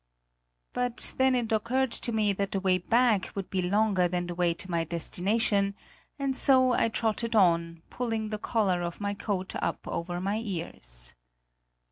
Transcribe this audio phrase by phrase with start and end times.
[0.73, 4.33] But then it occurred to me that the way back would be longer than the
[4.33, 5.75] way to my destination;
[6.17, 11.13] and so I trotted on, pulling the collar of my coat up over my ears.